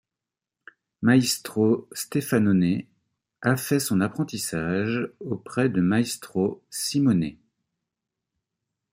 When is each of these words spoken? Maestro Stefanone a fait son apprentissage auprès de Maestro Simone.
Maestro 1.03 1.87
Stefanone 1.93 2.85
a 3.43 3.55
fait 3.55 3.79
son 3.79 4.01
apprentissage 4.01 5.07
auprès 5.19 5.69
de 5.69 5.79
Maestro 5.79 6.63
Simone. 6.71 7.35